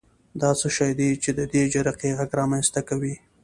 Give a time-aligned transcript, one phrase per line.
[0.41, 3.15] دا څه شی دی چې د دې جرقې غږ رامنځته کوي؟